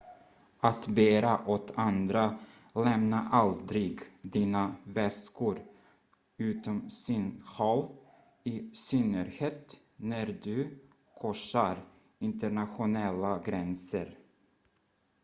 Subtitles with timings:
[0.59, 2.37] att bära åt andra
[2.75, 5.59] lämna aldrig dina väskor
[6.37, 7.85] utom synhåll
[8.43, 10.79] i synnerhet när du
[11.17, 11.77] korsar
[12.19, 14.17] internationella gränser